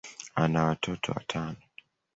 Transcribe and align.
ana 0.35 0.63
watoto 0.69 1.11
watano. 1.15 1.57